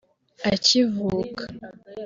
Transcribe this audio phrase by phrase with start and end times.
[0.51, 1.43] akivuka